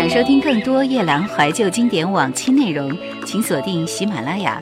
[0.00, 2.90] 想收听更多夜兰怀旧经典往期内容，
[3.26, 4.58] 请锁定喜马拉雅。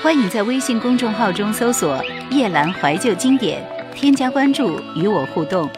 [0.00, 2.00] 欢迎在微信公众号中搜索
[2.30, 3.60] “夜兰怀旧经典”，
[3.96, 5.68] 添加关注与我互动。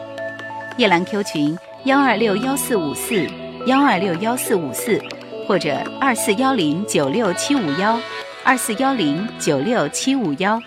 [0.76, 3.26] 夜兰 Q 群：幺二六幺四五四
[3.64, 5.00] 幺二六幺四五四，
[5.48, 7.98] 或者二四幺零九六七五幺
[8.44, 10.60] 二四幺零九六七五幺。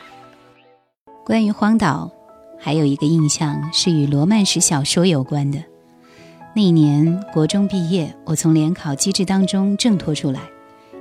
[1.23, 2.10] 关于荒岛，
[2.60, 5.60] 还有一个印象是与罗曼史小说有关的。
[6.57, 10.50] 那一年国中毕业，我从联考机制当中挣脱出来，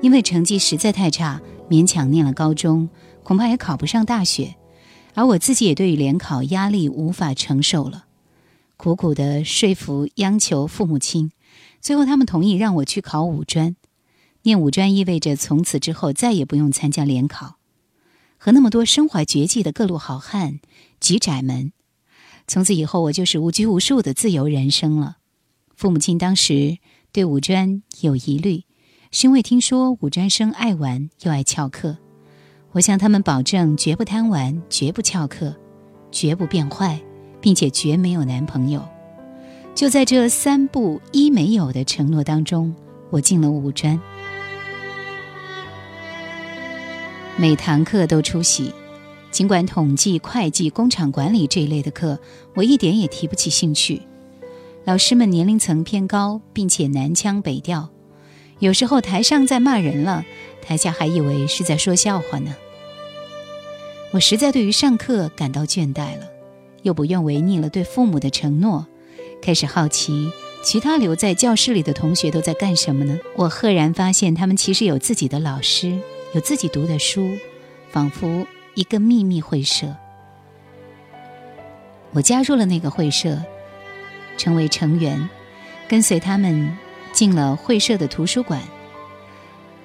[0.02, 1.40] 因为成绩实在太差，
[1.70, 2.88] 勉强念了高中，
[3.22, 4.56] 恐怕也考不上大学。
[5.14, 8.06] 而我自己也对于联考压力无法承受了，
[8.76, 11.30] 苦苦的说服央求父母亲，
[11.80, 13.76] 最后他们同意让我去考五专。
[14.42, 17.58] 念五专意味着从此之后再也不用参加联考，
[18.38, 20.58] 和那么多身怀绝技的各路好汉
[21.00, 21.70] 举窄门，
[22.48, 25.18] 从此以后我就是无拘无束的自由人生了。
[25.76, 26.78] 父母亲当时
[27.12, 28.64] 对五专有疑虑，
[29.10, 31.96] 是因为听说五专生爱玩又爱翘课。
[32.72, 35.54] 我向他们保证，绝不贪玩，绝不翘课，
[36.10, 37.00] 绝不变坏，
[37.40, 38.84] 并且绝没有男朋友。
[39.74, 42.74] 就在这三不一没有的承诺当中，
[43.10, 44.00] 我进了五专，
[47.36, 48.72] 每堂课都出席。
[49.30, 52.16] 尽管统计、会计、工厂管理这一类的课，
[52.54, 54.00] 我一点也提不起兴趣。
[54.84, 57.88] 老师们年龄层偏高，并且南腔北调，
[58.58, 60.26] 有时候台上在骂人了，
[60.60, 62.54] 台下还以为是在说笑话呢。
[64.12, 66.28] 我实在对于上课感到倦怠了，
[66.82, 68.86] 又不愿违逆了对父母的承诺，
[69.40, 70.30] 开始好奇
[70.62, 73.18] 其他留在教室里的同学都在干什么呢？
[73.36, 75.98] 我赫然发现他们其实有自己的老师，
[76.34, 77.30] 有自己读的书，
[77.90, 79.86] 仿佛一个秘密会社。
[82.12, 83.42] 我加入了那个会社。
[84.36, 85.28] 成为成员，
[85.88, 86.76] 跟随他们
[87.12, 88.60] 进了会社的图书馆。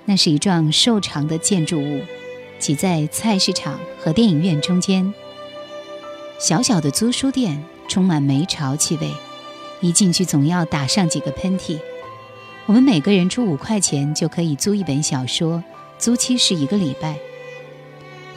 [0.05, 2.01] 那是一幢瘦长的建筑物，
[2.57, 5.13] 挤在菜市场和电影院中间。
[6.39, 9.11] 小小的租书店充满霉潮气味，
[9.81, 11.77] 一进去总要打上几个喷嚏。
[12.65, 15.63] 我们每个人出五块钱就可以租一本小说，
[15.97, 17.17] 租期是一个礼拜。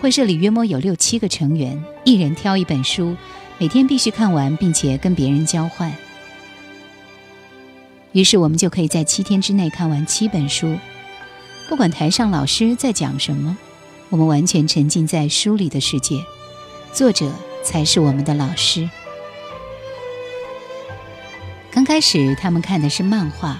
[0.00, 3.16] 会社里约莫有六七个成员，一人挑一本书。
[3.59, 5.92] 每天必须看完，并且跟别人交换。
[8.12, 10.78] 于是我们就可以在七天之内看完七本书。
[11.68, 13.56] 不管台上老师在讲什么，
[14.10, 16.24] 我们完全沉浸在书里的世界，
[16.92, 18.88] 作者才是我们的老师。
[21.70, 23.58] 刚开始他们看的是漫画，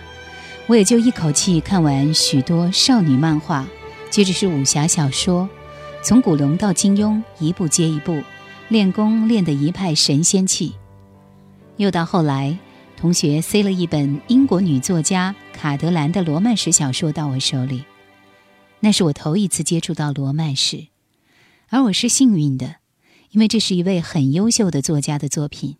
[0.67, 3.67] 我也就一口气看完许多少女漫画，
[4.11, 5.49] 接着是武侠小说，
[6.03, 8.23] 从古龙到金庸，一部接一部。
[8.69, 10.75] 练功练得一派神仙气，
[11.77, 12.57] 又到后来，
[13.03, 17.85] 同学塞了一本英国女作家卡德兰的罗曼史小说到我手里，
[18.79, 20.87] 那是我头一次接触到罗曼史，
[21.69, 22.77] 而我是幸运的，
[23.33, 25.79] 因为这是一位很优秀的作家的作品。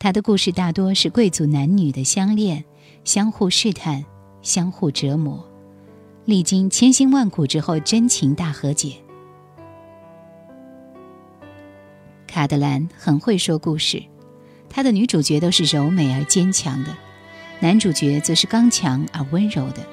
[0.00, 2.64] 他的故事大多是贵族男女的相恋、
[3.04, 4.04] 相互试探、
[4.42, 5.48] 相互折磨，
[6.24, 8.96] 历经千辛万苦之后，真情大和解。
[12.26, 14.02] 卡德兰很会说故事，
[14.74, 16.96] 他的女主角都是柔美而坚强的，
[17.60, 19.86] 男主角则是刚强而温柔的。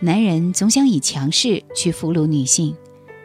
[0.00, 2.76] 男人总想以强势去俘虏女性，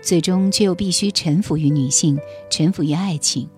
[0.02, 2.18] 最终却又必须臣服于女性，
[2.50, 3.50] 臣服于爱情，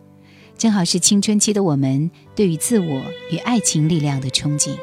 [0.58, 4.76] 正好是青春期的我们对于自我与爱情力量的憧憬。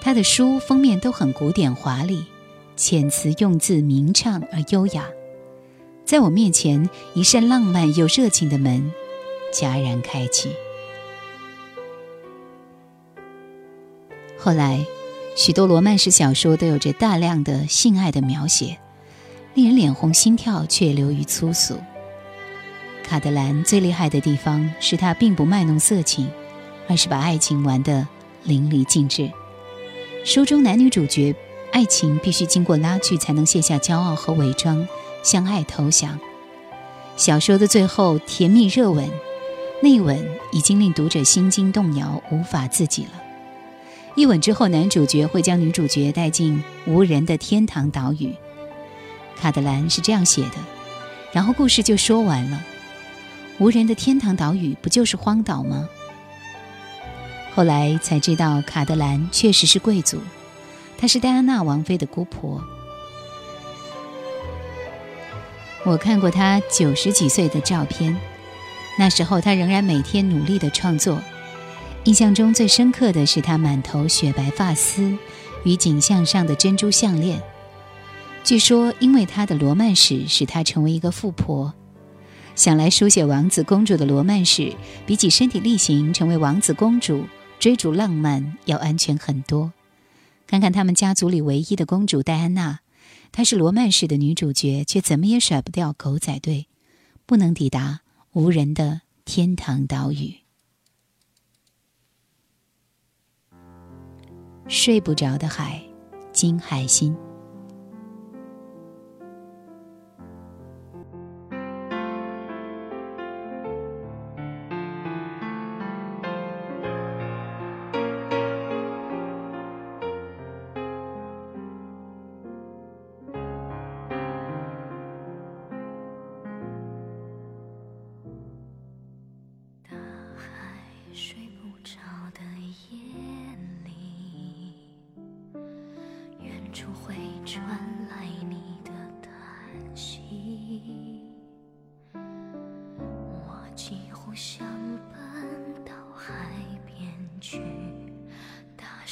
[0.00, 2.24] 他的书封面都很古典华丽，
[2.76, 5.06] 遣词用字明畅而优雅。
[6.04, 8.92] 在我面前，一扇浪漫又热情的门
[9.52, 10.52] 戛然开启。
[14.38, 14.84] 后来，
[15.36, 18.78] 许多罗曼史小说都有着大量的性爱的描写，
[19.54, 21.78] 令人脸红心跳，却流于粗俗。
[23.04, 26.30] 卡德兰最厉害的地方是他并不卖弄色情，
[26.88, 28.06] 而是把爱情玩得
[28.44, 29.30] 淋漓尽致。
[30.24, 31.34] 书中男女主角
[31.72, 34.86] 爱情必须经过拉锯，才能卸下骄傲和伪装。
[35.22, 36.18] 相爱投降，
[37.14, 39.06] 小说的最后甜蜜热吻，
[39.82, 43.10] 那一吻已经令读者心惊动摇，无法自己了。
[44.14, 48.34] 一吻之后，男主角会将女主角带进无人的天堂岛屿。
[49.36, 50.56] 卡德兰是这样写的，
[51.32, 52.62] 然后故事就说完了。
[53.58, 55.88] 无人的天堂岛屿不就是荒岛吗？
[57.54, 60.18] 后来才知道，卡德兰确实是贵族，
[60.98, 62.62] 她是戴安娜王妃的姑婆。
[65.84, 68.14] 我看过他九十几岁的照片，
[69.00, 71.22] 那时候他仍然每天努力的创作，
[72.04, 75.16] 印象中最深刻的是她满头雪白发丝
[75.64, 77.42] 与颈项上的珍珠项链。
[78.44, 81.72] 据说，因为她的罗曼史使她成为一个富婆。
[82.54, 84.74] 想来，书写王子公主的罗曼史，
[85.06, 87.24] 比起身体力行成为王子公主、
[87.58, 89.72] 追逐浪漫要安全很多。
[90.46, 92.80] 看看他们家族里唯一的公主戴安娜，
[93.32, 96.66] 她是罗曼史的女主角，却怎么也甩不掉狗仔队，
[97.24, 98.00] 不能抵达
[98.32, 100.36] 无人的天堂岛屿。
[104.68, 105.82] 睡不着的海，
[106.32, 107.16] 金海心。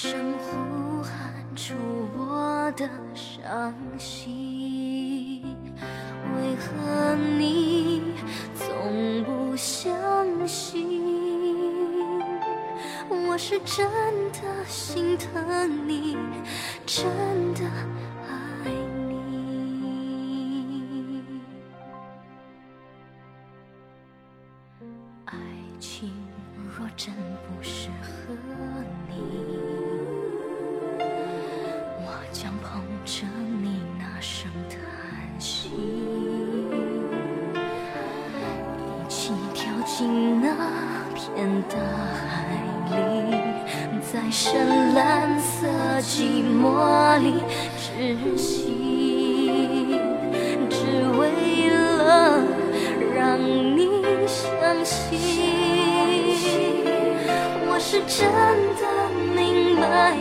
[0.01, 1.75] 声呼喊出
[2.17, 5.43] 我的伤心。
[6.37, 8.15] 为何你
[8.55, 9.93] 从不相
[10.47, 11.03] 信
[13.11, 13.91] 我是真
[14.31, 16.17] 的心疼你
[16.87, 17.05] 真
[17.55, 17.63] 的
[40.57, 41.25] 那片
[41.69, 41.77] 大
[42.27, 42.27] 海
[42.91, 42.97] 里。
[44.11, 45.67] 在深蓝色
[46.01, 47.43] 寂寞里
[47.77, 50.01] 窒息，
[50.71, 50.77] 只
[51.19, 52.41] 为了
[53.15, 53.91] 让你
[54.27, 54.43] 相
[54.83, 55.19] 信，
[57.69, 58.17] 我是真
[58.81, 58.83] 的
[59.37, 60.17] 明白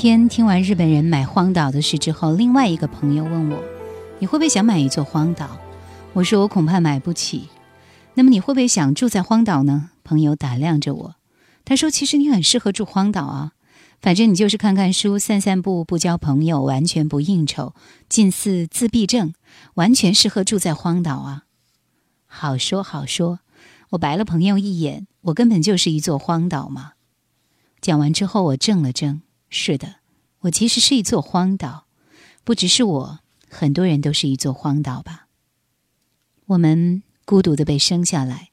[0.00, 3.60] 天听完日本人买荒岛的事之后，另外一个朋友问我
[4.20, 5.58] ：“你会不会想买一座荒岛？”
[6.14, 7.48] 我说：“我恐怕买不起。”
[8.14, 9.90] 那么你会不会想住在荒岛呢？
[10.04, 11.16] 朋友打量着我，
[11.64, 13.54] 他说：“其实你很适合住荒岛啊，
[14.00, 17.74] 反正你就是看看书、散散步、不交朋友、完全不应酬，
[18.08, 19.34] 近似自闭症，
[19.74, 21.42] 完全适合住在荒岛啊。”
[22.24, 23.40] 好说好说，
[23.90, 26.92] 我白了朋友一眼，我根本就是一座荒岛嘛。
[27.80, 29.22] 讲完之后，我怔了怔。
[29.50, 29.96] 是的，
[30.40, 31.86] 我其实是一座荒岛，
[32.44, 35.26] 不只是我，很多人都是一座荒岛吧。
[36.46, 38.50] 我们孤独的被生下来，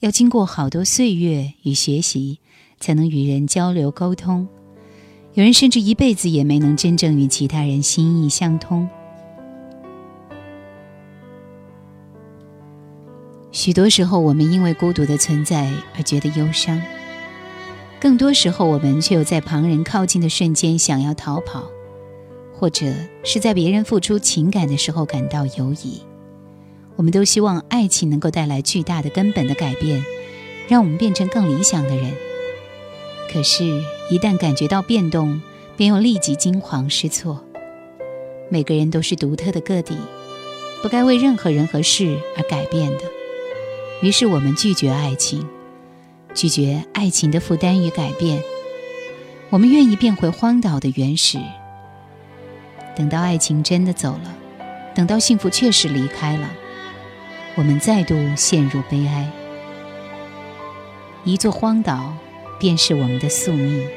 [0.00, 2.40] 要经过好多岁月与学习，
[2.78, 4.46] 才能与人交流沟通。
[5.34, 8.88] 有人甚至一辈子也没能真正与其他人心意相通。
[13.50, 16.80] 许多时候，我们因为孤独的存在而觉得忧伤。
[18.00, 21.68] 更多时候，我们却又在旁人靠近的瞬间想要逃跑，
[22.54, 22.86] 或者
[23.24, 26.00] 是在别人付出情感的时候感到犹疑。
[26.94, 30.04] 我们都希望爱情能够带来巨大的、根本的改变，
[30.68, 32.12] 让我们变成更理想的人。
[33.32, 33.64] 可是，
[34.10, 35.40] 一旦感觉到变动，
[35.76, 37.44] 便又立即惊慌失措。
[38.48, 39.96] 每个人都是独特的个体，
[40.82, 43.04] 不该为任何人和事而改变的。
[44.02, 45.46] 于是，我们拒绝爱情。
[46.34, 48.42] 拒绝爱情的负担与改变，
[49.50, 51.38] 我们愿意变回荒岛的原始。
[52.96, 54.36] 等到爱情真的走了，
[54.94, 56.48] 等到幸福确实离开了，
[57.56, 59.28] 我们再度陷入悲哀。
[61.24, 62.12] 一座荒岛，
[62.58, 63.88] 便是我们的宿命。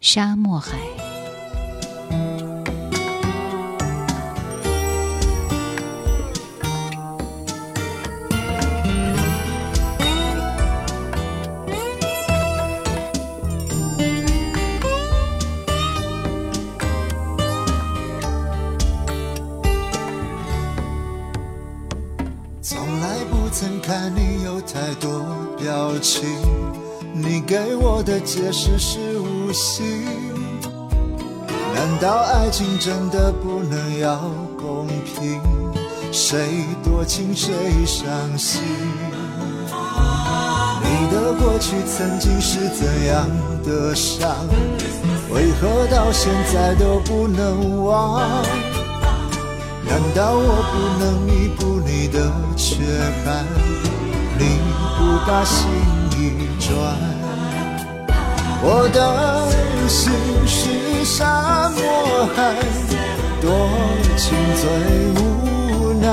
[0.00, 1.05] 沙漠海。
[28.26, 30.04] 解释是无心，
[31.72, 34.18] 难道爱情真的不能要
[34.60, 35.40] 公平？
[36.10, 37.54] 谁多情谁
[37.86, 38.60] 伤心？
[40.82, 43.28] 你的过去曾经是怎样
[43.64, 44.28] 的伤？
[45.30, 48.20] 为何到现在都不能忘？
[49.88, 52.82] 难道我不能弥补你的缺
[53.24, 53.46] 憾？
[54.36, 54.58] 你
[54.98, 55.68] 不把心
[56.18, 57.15] 一转？
[58.62, 58.98] 我的
[59.88, 60.12] 心
[60.46, 62.54] 是沙漠海，
[63.40, 63.46] 多
[64.16, 64.64] 情最
[65.20, 66.06] 无奈。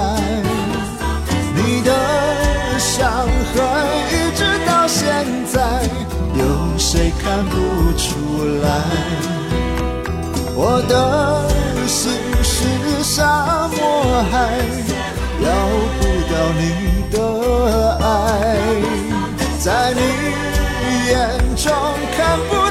[1.56, 1.90] 你的
[2.78, 3.02] 伤
[3.54, 3.56] 痕
[4.12, 5.02] 一直到现
[5.52, 5.62] 在，
[6.36, 6.42] 有
[6.78, 7.56] 谁看不
[7.98, 8.06] 出
[8.62, 8.66] 来？
[10.56, 10.94] 我的
[11.88, 12.12] 心
[12.44, 14.34] 是沙漠海，
[15.42, 15.48] 要
[16.00, 16.62] 不到你
[17.10, 17.16] 的
[18.00, 18.04] 爱，
[19.60, 20.00] 在你
[21.64, 21.72] 中。
[22.18, 22.63] 看不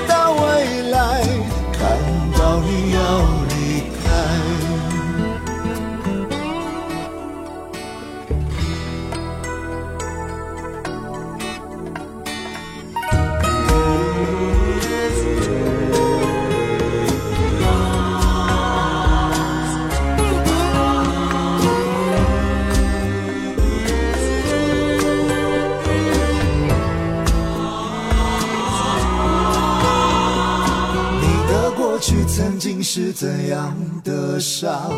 [32.81, 34.92] 是怎样的伤？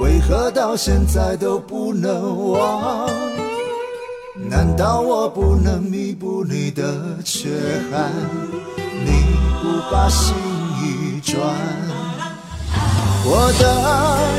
[0.00, 3.10] 为何到现在都不能忘？
[4.48, 7.50] 难道我不能弥补你的缺
[7.90, 8.10] 憾？
[9.04, 9.10] 你
[9.60, 10.34] 不把心
[10.80, 11.38] 一转？
[13.24, 14.37] 我的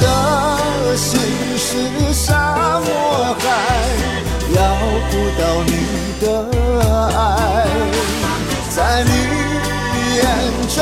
[0.00, 1.20] 的心
[1.56, 2.88] 是沙漠
[3.38, 3.44] 海，
[4.54, 4.58] 要
[5.10, 5.70] 不到你
[6.20, 6.24] 的
[7.16, 7.18] 爱，
[8.70, 9.10] 在你
[10.16, 10.20] 眼
[10.68, 10.76] 中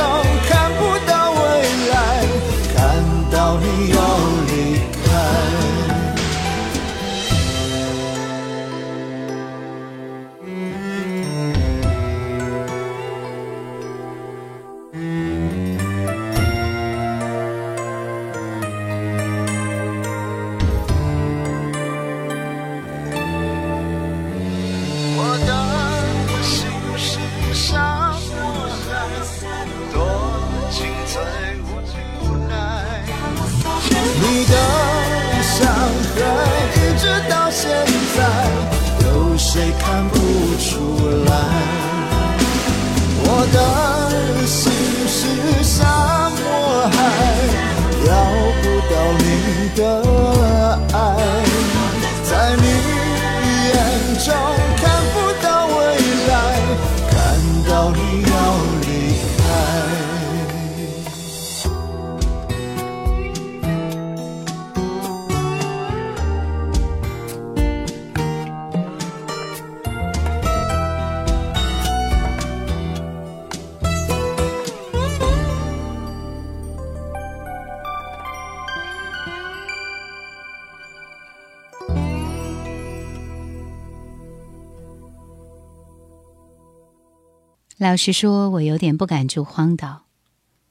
[87.86, 90.06] 老实说，我有点不敢住荒岛，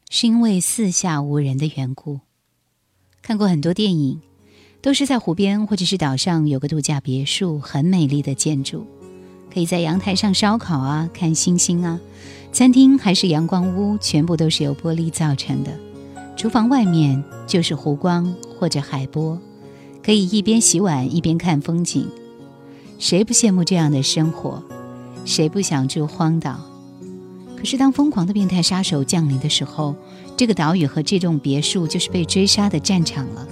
[0.09, 2.19] 是因为四下无人的缘故。
[3.21, 4.19] 看过很多电影，
[4.81, 8.85] 都是在湖边或者是岛上有个度假别墅，很美丽的建筑，
[9.49, 11.97] 可以在阳台上烧烤啊，看星星啊。
[12.51, 15.71] 餐厅还是阳光屋，全部都是由玻璃造成的。
[16.35, 19.39] 厨房外面就是湖光或者海波，
[20.03, 22.09] 可以一边洗碗一边看风景。
[22.99, 24.61] 谁不羡慕这样的生活？
[25.23, 26.59] 谁不想住荒岛？
[27.65, 29.95] 可是当疯狂的变态杀手降临的时候，
[30.37, 33.47] 这个岛屿和这栋别墅就是被追杀的战场了。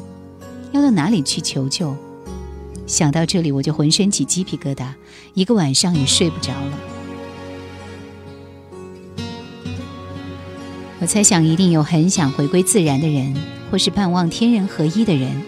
[0.72, 1.98] 要到哪里去求救？
[2.86, 4.86] 想到这里，我就浑身起鸡皮疙瘩，
[5.34, 6.78] 一个晚上也睡不着了。
[11.00, 13.36] 我猜想，一定有很想回归自然的人，
[13.72, 15.42] 或是盼望天人合一的人，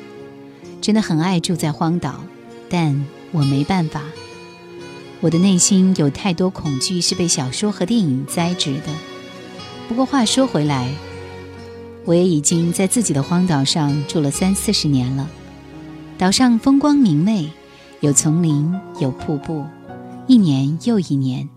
[0.81, 2.23] 真的很爱住在荒岛，
[2.67, 4.01] 但我没办法。
[5.21, 8.87] 我的内心有太多恐惧是被小说和电影栽植的。
[9.87, 10.91] 不过话说回来，
[12.05, 15.29] 我也已经在自己的荒岛上住了三四十年了。
[16.17, 17.49] 岛上风光明媚，
[18.01, 19.65] 有丛林，有瀑布，
[20.27, 21.47] 一年又一年，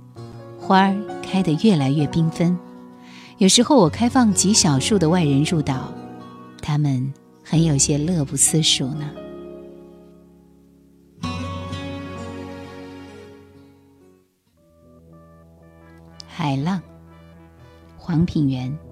[0.58, 2.58] 花儿开得越来越缤纷。
[3.38, 5.92] 有时候我开放极少数的外人入岛，
[6.60, 7.12] 他们
[7.44, 9.10] 很有些乐不思蜀呢。
[16.40, 16.80] 海浪，
[17.96, 18.87] 黄品源。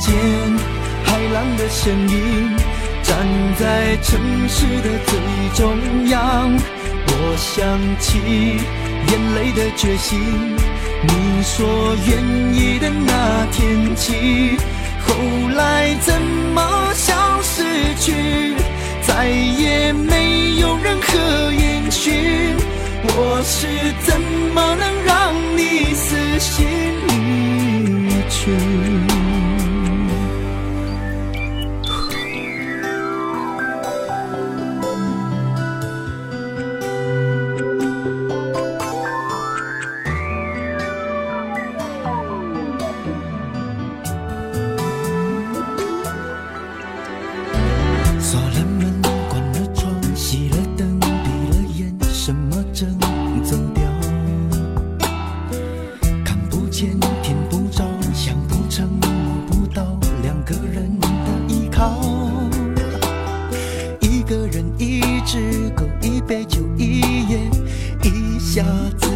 [0.00, 0.14] 听见
[1.04, 2.56] 海浪的声音，
[3.02, 3.18] 站
[3.58, 5.18] 在城市的最
[5.54, 6.50] 中央。
[7.06, 8.18] 我想起
[9.08, 10.18] 眼泪的决心，
[11.02, 12.18] 你说愿
[12.54, 14.56] 意的那天起，
[15.06, 15.14] 后
[15.54, 16.14] 来怎
[16.54, 17.62] 么消失
[17.98, 18.54] 去？
[19.02, 22.56] 再也没有任何音讯。
[23.02, 23.66] 我是
[24.06, 24.18] 怎
[24.54, 26.66] 么能让你死心
[27.06, 29.09] 离去？
[68.50, 68.64] 下
[68.98, 69.09] 次。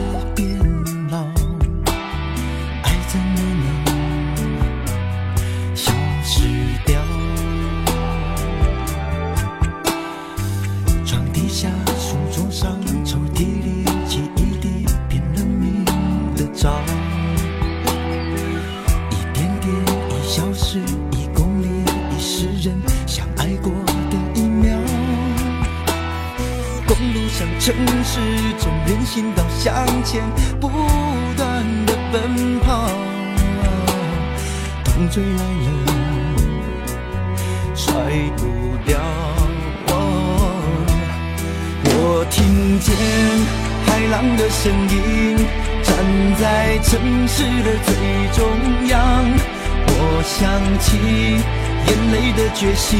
[35.14, 35.79] 风吹来了，
[37.77, 37.94] 甩
[38.37, 38.42] 不
[38.85, 38.98] 掉。
[41.87, 42.92] 我听见
[43.87, 45.37] 海浪的声音，
[45.85, 45.94] 站
[46.40, 46.42] 在
[46.83, 46.98] 城
[47.29, 47.94] 市的最
[48.33, 48.42] 中
[48.88, 48.92] 央。
[49.87, 49.90] 我
[50.24, 50.35] 想
[50.81, 50.98] 起
[51.87, 52.98] 眼泪的决心，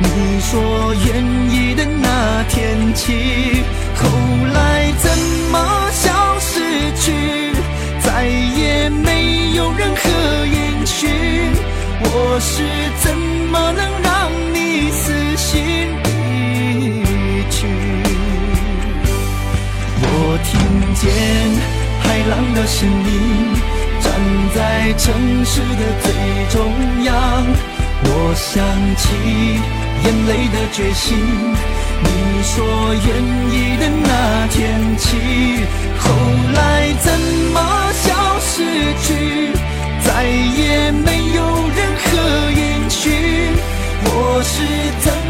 [0.00, 0.50] 你说
[0.94, 1.08] 愿
[1.52, 3.62] 意的那天起，
[3.94, 4.02] 后
[4.52, 5.06] 来怎
[5.52, 5.56] 么
[5.92, 6.58] 消失
[6.96, 7.52] 去，
[8.00, 10.09] 再也没有任何
[11.00, 11.08] 何音讯。
[12.02, 12.62] 我是
[13.00, 13.16] 怎
[13.50, 15.02] 么能让你死
[15.36, 15.52] 心
[16.04, 17.66] 离去？
[20.02, 20.06] 我
[20.44, 20.50] 听
[20.94, 21.02] 见
[22.02, 23.10] 海浪的声音。
[24.02, 24.10] 站
[24.54, 24.58] 在
[24.94, 25.04] 城
[25.44, 26.06] 市的最
[26.50, 26.58] 中
[27.04, 27.12] 央，
[28.04, 28.64] 我想
[28.96, 29.02] 起
[30.04, 31.06] 眼泪的决心。
[32.02, 32.08] 你
[32.42, 32.56] 说
[32.94, 33.06] 愿
[33.52, 34.58] 意的那天
[34.96, 35.06] 起，
[35.98, 36.02] 后
[36.54, 36.58] 来
[37.00, 37.06] 怎
[37.52, 37.58] 么
[37.92, 38.08] 消
[38.40, 38.64] 失
[39.02, 39.08] 去？
[40.04, 41.42] 再也没有
[41.76, 43.10] 任何音讯。
[44.04, 44.54] 我是
[45.00, 45.29] 怎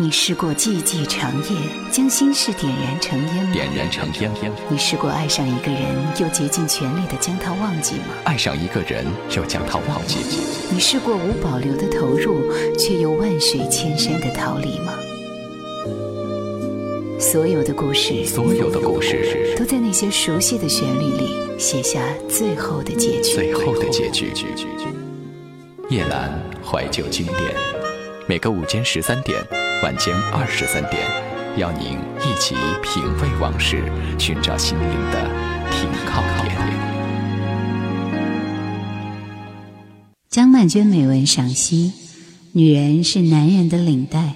[0.00, 1.56] 你试过寂寂长夜，
[1.92, 3.52] 将心事点燃成烟吗？
[3.52, 4.32] 点燃成烟。
[4.70, 8.14] 你试过爱上一个人，又竭尽全力的将他忘记吗？
[8.24, 9.04] 爱上一个人，
[9.36, 10.20] 又将他忘记。
[10.70, 14.94] 你试过无保留的投入，却又万水千山的逃离吗？
[17.18, 23.34] 所有的故事，所有的故事，都在那些熟悉的旋律里写下最后的结局。
[23.34, 24.32] 最后的结局。
[25.90, 26.30] 夜阑
[26.64, 27.54] 怀旧经典，
[28.26, 29.38] 每个午间十三点。
[29.82, 31.08] 晚间二十三点，
[31.56, 33.82] 邀您一起品味往事，
[34.18, 35.22] 寻找心灵的
[35.70, 36.54] 停靠点。
[40.28, 41.94] 江曼娟美文赏析：
[42.52, 44.34] 女人是男人的领带。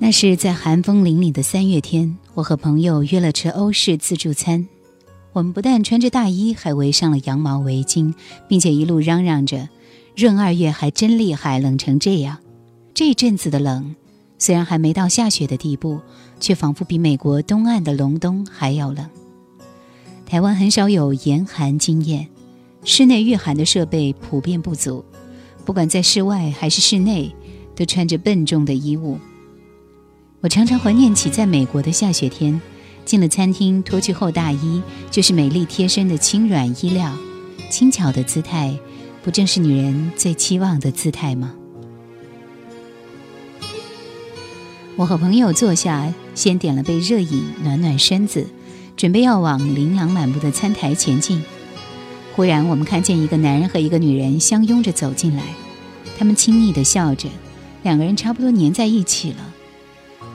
[0.00, 4.66] 那是在寒风凛凛的三月天，我和朋友约了吃欧式自助餐。
[5.32, 8.12] 我们不但穿着大衣，还围上了羊毛围巾，
[8.48, 9.68] 并且一路嚷嚷着。
[10.18, 12.38] 闰二月还真厉害，冷成这样。
[12.92, 13.94] 这阵子的冷，
[14.36, 16.00] 虽然还没到下雪的地步，
[16.40, 19.08] 却仿佛比美国东岸的隆冬还要冷。
[20.26, 22.26] 台湾很少有严寒经验，
[22.82, 25.04] 室内御寒的设备普遍不足，
[25.64, 27.32] 不管在室外还是室内，
[27.76, 29.20] 都穿着笨重的衣物。
[30.40, 32.60] 我常常怀念起在美国的下雪天，
[33.04, 37.16] 进了餐厅，脱去厚大衣，就是美丽贴身的轻软衣料，
[37.70, 38.76] 轻巧的姿态。
[39.28, 41.52] 不正是女人最期望的姿态吗？
[44.96, 48.46] 我和朋友坐下，先点了杯热饮暖暖身子，
[48.96, 51.42] 准备要往琳琅满目的餐台前进。
[52.34, 55.42] 忽然，我们看见一个男人和一个女人相拥着走进来，
[56.16, 57.28] 他们亲昵的笑着，
[57.82, 59.54] 两个人差不多粘在一起了。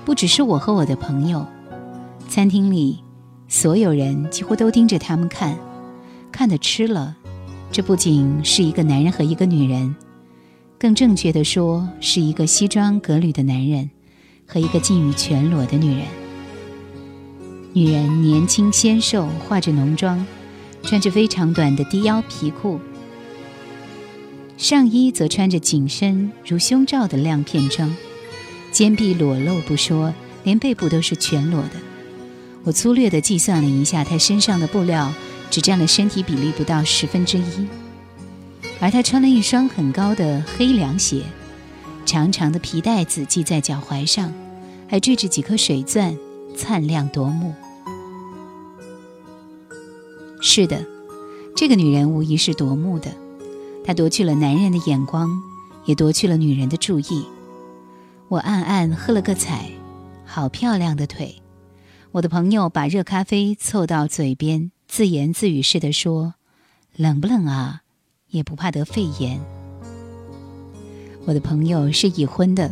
[0.05, 1.47] 不只是我和我的朋友，
[2.29, 2.99] 餐厅里
[3.47, 5.57] 所有人几乎都盯着他们看，
[6.31, 7.17] 看的吃了。
[7.73, 9.95] 这不仅是一个男人和一个女人，
[10.77, 13.89] 更正确的说，是一个西装革履的男人
[14.45, 16.05] 和一个近于全裸的女人。
[17.73, 20.23] 女人年轻纤瘦，化着浓妆，
[20.83, 22.79] 穿着非常短的低腰皮裤，
[24.55, 27.91] 上衣则穿着紧身如胸罩的亮片装，
[28.71, 31.71] 肩臂裸露不说，连背部都是全裸的。
[32.65, 35.11] 我粗略地计算了一下，她身上的布料。
[35.53, 37.67] 只占了身体比例不到十分之一，
[38.79, 41.21] 而他穿了一双很高的黑凉鞋，
[42.07, 44.33] 长长的皮带子系在脚踝上，
[44.87, 46.17] 还缀着几颗水钻，
[46.57, 47.53] 灿亮夺目。
[50.41, 50.83] 是的，
[51.55, 53.11] 这个女人无疑是夺目的，
[53.85, 55.29] 她夺去了男人的眼光，
[55.85, 57.27] 也夺去了女人的注意。
[58.27, 59.69] 我暗暗喝了个彩，
[60.25, 61.43] 好漂亮的腿！
[62.11, 64.72] 我的朋友把热咖啡凑到嘴边。
[64.95, 66.35] 自言自语似的说
[66.95, 67.81] ：“冷不冷啊？
[68.29, 69.41] 也不怕得肺炎。”
[71.25, 72.71] 我的朋友是已婚的，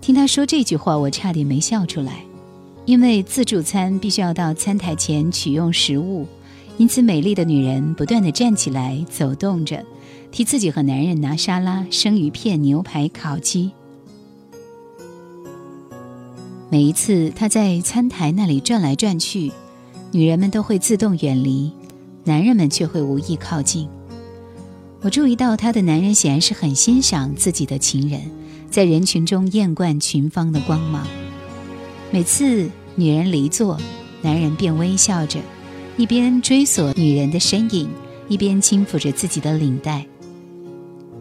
[0.00, 2.24] 听他说这句话，我差点没笑出来。
[2.86, 6.26] 因为自助餐必须要到餐台前取用食物，
[6.78, 9.84] 因此美丽的女人不断的站起来走动着，
[10.32, 13.70] 替自己和男人拿沙拉、生鱼片、牛排、烤鸡。
[16.70, 19.52] 每一次她在餐台那里转来转去，
[20.14, 21.72] 女人们都会自动远离，
[22.22, 23.88] 男人们却会无意靠近。
[25.00, 28.20] 我注意到他的男人显然是很欣赏自己的情人，
[28.70, 31.04] 在人群中艳冠群芳的光芒。
[32.12, 33.76] 每次女人离座，
[34.22, 35.40] 男人便微笑着，
[35.96, 37.90] 一边追索女人的身影，
[38.28, 40.06] 一边轻抚着自己的领带。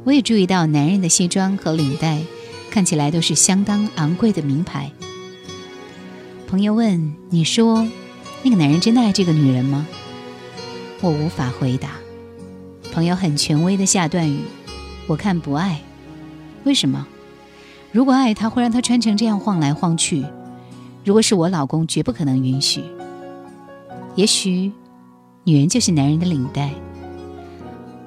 [0.03, 2.21] 我也注意到男人的西装和领带
[2.69, 4.91] 看起来都是相当昂贵的名牌。
[6.45, 7.87] 朋友问：“你说，
[8.43, 9.87] 那个男人真的爱这个女人吗？”
[11.01, 11.91] 我无法回答。
[12.93, 14.41] 朋友很权威的下断语
[15.07, 15.81] ：“我看不爱。
[16.63, 17.07] 为什么？
[17.91, 20.23] 如果爱，他会让他穿成这样晃来晃去。”
[21.03, 22.81] 如果是我老公，绝不可能允许。
[24.15, 24.71] 也许，
[25.43, 26.71] 女人就是男人的领带。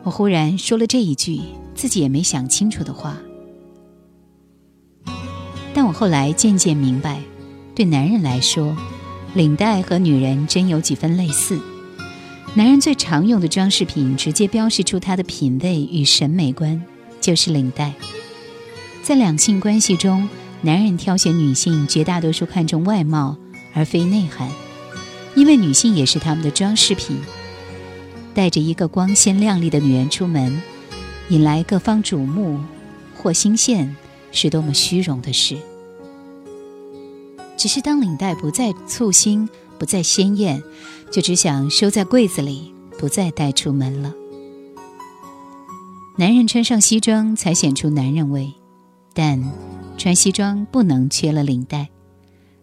[0.03, 1.40] 我忽然说了这一句
[1.75, 3.18] 自己也没想清楚的话，
[5.75, 7.20] 但我后来渐渐明白，
[7.75, 8.75] 对男人来说，
[9.37, 11.61] 领带和女人真有几分类似。
[12.55, 16.83] 男人最常用的装饰品，直接标示出他的品味与审美观，
[17.20, 17.92] 就是领带。
[19.03, 20.29] 在两性关系中。
[20.62, 23.37] 男人挑选女性，绝大多数看重外貌
[23.75, 24.51] 而非内涵，
[25.37, 27.18] 因为女性也是他们的装饰品。
[28.35, 30.61] 带着一个光鲜亮丽的女人出门，
[31.29, 32.59] 引来各方瞩目
[33.14, 33.94] 或新鲜，
[34.33, 35.57] 是多么虚荣的事。
[37.57, 40.62] 只是当领带不再簇新、不再鲜艳，
[41.11, 44.12] 就只想收在柜子里，不再带出门了。
[46.19, 48.53] 男人穿上西装才显出男人味，
[49.14, 49.42] 但。
[49.99, 51.88] 穿西装不能缺了领带，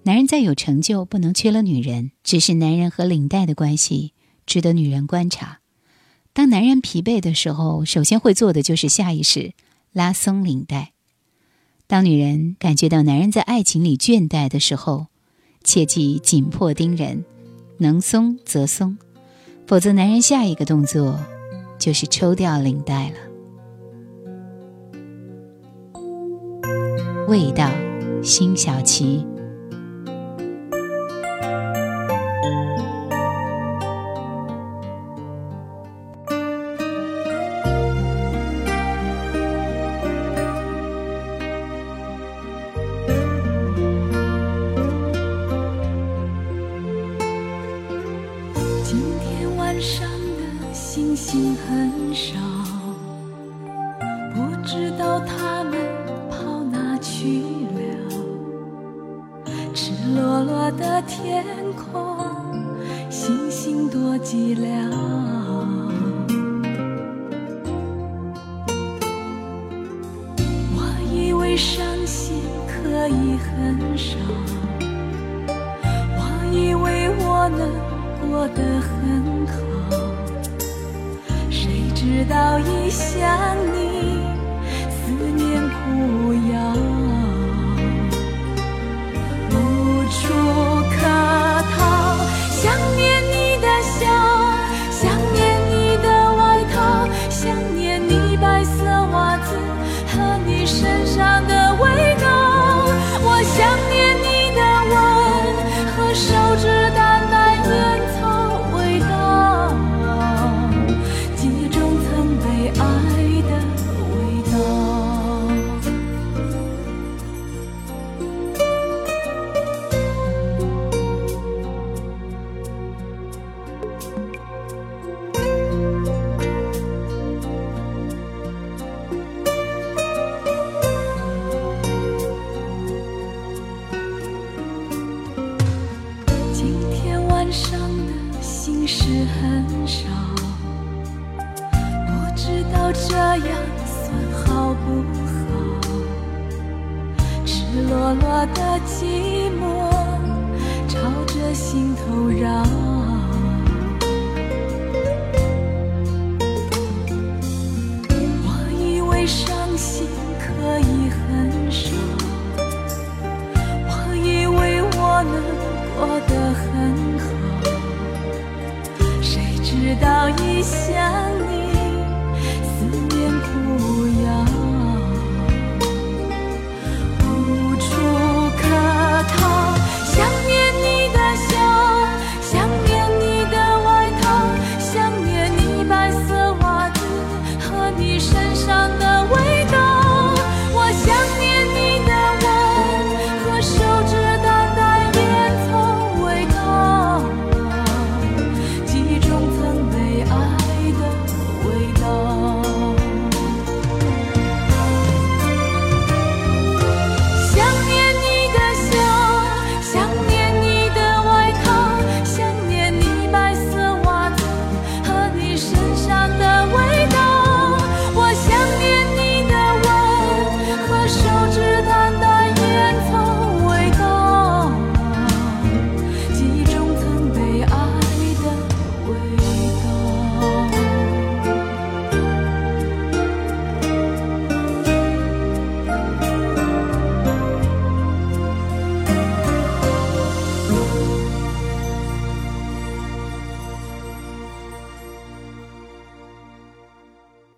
[0.03, 2.11] 男人再有成就不能缺了女人。
[2.23, 4.13] 只是男人和领带的关系
[4.45, 5.61] 值得女人观察。
[6.31, 9.53] 当男人疲惫的时候，首先会做的就是下意识
[9.91, 10.92] 拉松领带。
[11.85, 15.07] 当女人感觉到男人在爱情里倦怠的时候，
[15.63, 17.23] 切记紧迫盯人，
[17.77, 18.97] 能松则松，
[19.67, 21.19] 否则男人下一个动作
[21.77, 23.15] 就是抽掉领带了。
[27.27, 27.69] 味道，
[28.23, 29.25] 辛晓琪。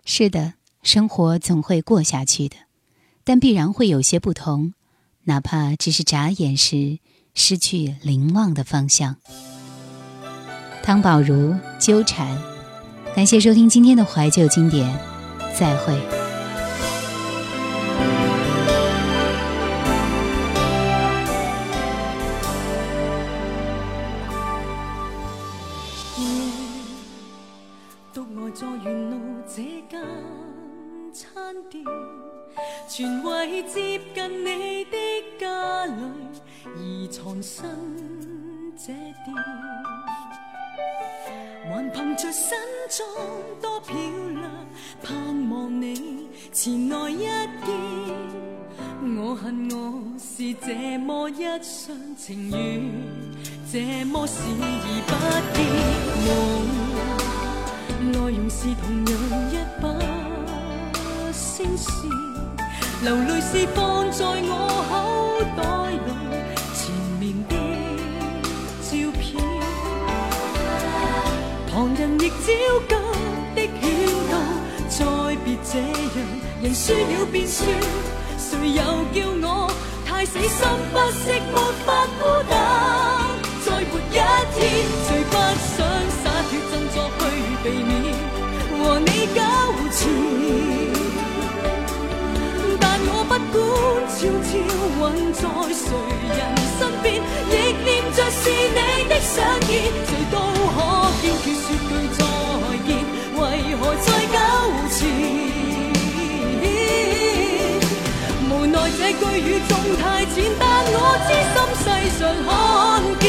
[0.08, 2.56] 是的，生活总会过下去的，
[3.24, 4.72] 但必然会有些不同，
[5.24, 7.00] 哪怕只是眨眼时
[7.34, 9.16] 失去凝望的方向。
[10.84, 12.40] 汤宝如纠缠，
[13.16, 14.96] 感谢收听今天的怀旧经典，
[15.58, 16.15] 再会。
[38.86, 39.34] 这店，
[41.68, 42.56] 还凭着身
[42.88, 43.04] 装
[43.60, 43.96] 多漂
[44.38, 44.48] 亮，
[45.02, 47.66] 盼望你前来一见。
[49.18, 49.76] 我恨我
[50.16, 52.80] 是这么一厢情愿，
[53.72, 54.62] 这么视而
[55.08, 55.12] 不
[55.56, 55.58] 见。
[58.06, 59.12] 梦内容是同样
[59.50, 59.84] 一把
[61.32, 61.90] 声线。
[63.02, 64.50] 流泪是放在我
[64.88, 65.05] 口
[72.46, 72.52] 焦
[72.86, 72.94] 急
[73.56, 73.82] 的劝
[74.30, 74.32] 导，
[74.88, 74.98] 再
[75.44, 75.82] 别这样，
[76.62, 77.66] 人输了便算，
[78.38, 78.80] 谁又
[79.12, 79.44] 叫我
[80.06, 80.48] 太死心
[80.92, 82.54] 不息，没法孤单。
[83.64, 84.56] 再活一天，
[85.08, 85.34] 最不
[85.74, 85.74] 想
[86.22, 87.20] 洒脱振作去
[87.64, 87.90] 避免
[88.78, 89.36] 和你纠
[89.90, 89.98] 缠。
[92.78, 93.58] 但我不管
[94.14, 94.48] 悄悄
[95.00, 95.42] 混在
[95.74, 95.82] 谁
[96.30, 96.40] 人
[96.78, 97.04] 身边，
[97.50, 98.78] 亦念着是你
[99.08, 99.34] 的相
[99.66, 99.68] 见，
[100.06, 100.78] 谁都可
[101.20, 101.66] 坚决说
[102.14, 102.25] 句
[108.98, 111.84] 这句语重太浅，但我知心世
[112.18, 112.50] 上罕
[113.20, 113.24] 见。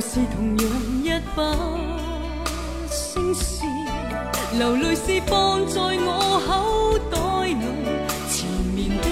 [0.00, 0.64] 是同样
[1.02, 1.42] 一把
[2.88, 3.66] 声线，
[4.56, 7.16] 流泪是放在我口袋
[7.48, 7.54] 里
[8.30, 9.04] 缠绵的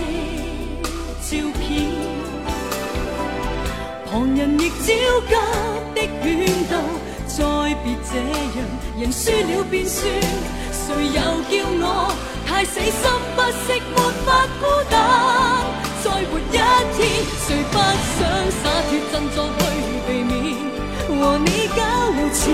[1.21, 1.29] 照
[1.61, 1.65] 片，
[4.11, 4.87] 旁人亦焦
[5.29, 5.35] 急
[5.95, 6.25] 的劝
[6.71, 6.73] 导，
[7.29, 7.37] 再
[7.85, 8.17] 别这
[8.57, 8.59] 样，
[8.99, 10.03] 人输了便算，
[10.73, 11.21] 谁又
[11.51, 11.85] 叫我
[12.47, 12.91] 太死心
[13.37, 14.27] 不息，没法
[14.59, 14.95] 孤单，
[16.03, 16.57] 再活一
[16.97, 16.99] 天，
[17.47, 17.75] 谁不
[18.17, 18.19] 想
[18.63, 19.65] 洒脱振作去
[20.09, 20.35] 避免？
[21.09, 21.79] 和你纠
[22.33, 22.45] 缠，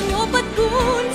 [0.00, 0.64] 但我不管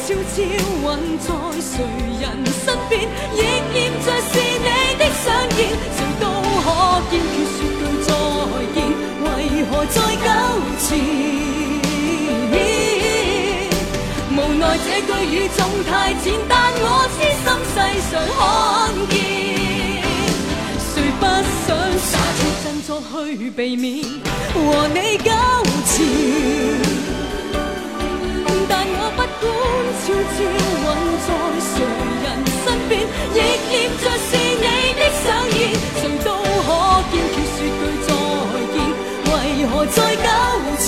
[0.05, 0.37] 悄悄
[0.83, 0.85] 混
[1.17, 1.27] 在
[1.59, 1.73] 谁
[2.21, 2.93] 人身边，
[3.33, 3.41] 亦
[3.73, 4.31] 念着是
[4.61, 4.69] 你
[4.99, 5.25] 的相
[5.57, 5.57] 见，
[5.95, 6.23] 谁都
[6.61, 6.65] 可
[7.09, 8.07] 坚决说句再
[8.75, 8.77] 见，
[9.23, 9.25] 为
[9.65, 10.27] 何再纠
[10.85, 10.87] 缠？
[14.37, 15.59] 无奈这句语重
[15.89, 17.75] 太浅，但我知心世
[18.11, 19.13] 上罕见，
[20.77, 21.25] 谁不
[21.65, 21.67] 想
[21.97, 22.07] 洒
[22.37, 22.87] 脱振作
[23.35, 24.05] 去避免？
[24.53, 25.31] 和你纠
[25.87, 25.95] 缠，
[29.37, 29.63] 但我不管
[30.01, 30.37] 悄悄
[30.81, 30.85] 混
[31.25, 31.29] 在
[31.59, 31.73] 谁
[32.23, 32.25] 人
[32.63, 32.93] 身边，
[33.33, 33.37] 亦
[33.69, 34.27] 念着是
[34.61, 34.65] 你
[34.95, 35.57] 的想念，
[35.99, 36.27] 谁都
[36.65, 36.67] 可
[37.11, 38.09] 坚决说句再
[38.73, 38.75] 见，
[39.25, 39.33] 为
[39.67, 40.27] 何再纠
[40.79, 40.87] 缠？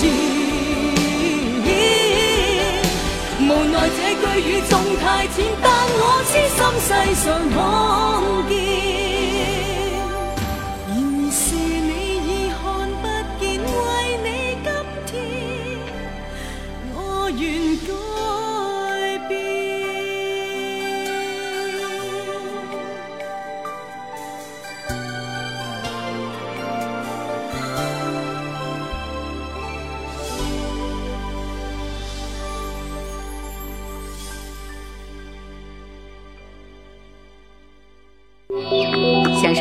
[3.39, 5.65] 无奈这句语重太浅，但
[5.99, 6.89] 我痴心世
[7.23, 7.57] 上罕
[8.49, 8.96] 见。